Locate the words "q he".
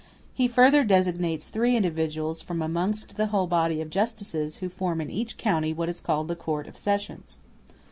0.01-0.47